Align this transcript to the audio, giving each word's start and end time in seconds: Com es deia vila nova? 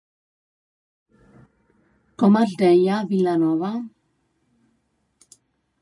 Com 2.23 2.39
es 2.41 2.57
deia 2.63 2.97
vila 3.13 3.37
nova? 3.45 3.71